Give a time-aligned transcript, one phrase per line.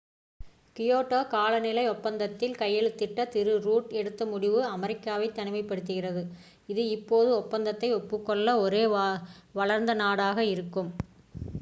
[0.75, 6.23] Kyoto காலநிலை ஒப்பந்தத்தில் கையெழுத்திட திரு ரூட் எடுத்த முடிவு அமெரிக்காவை தனிமைப்படுத்துகிறது
[6.67, 8.83] இது இப்போது ஒப்பந்தத்தை ஒப்புக் கொள்ளாத ஒரே
[9.53, 10.91] வளர்ந்த நாடாக இருக்கும்